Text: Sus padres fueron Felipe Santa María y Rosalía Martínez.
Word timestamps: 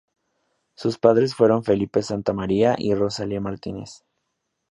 Sus 0.73 0.97
padres 0.97 1.35
fueron 1.35 1.63
Felipe 1.63 2.01
Santa 2.01 2.33
María 2.33 2.73
y 2.75 2.95
Rosalía 2.95 3.39
Martínez. 3.39 4.03